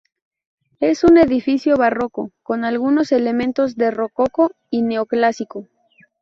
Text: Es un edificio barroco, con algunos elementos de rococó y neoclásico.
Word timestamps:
Es 0.79 1.03
un 1.03 1.19
edificio 1.19 1.77
barroco, 1.77 2.31
con 2.41 2.65
algunos 2.65 3.11
elementos 3.11 3.75
de 3.75 3.91
rococó 3.91 4.51
y 4.71 4.81
neoclásico. 4.81 5.67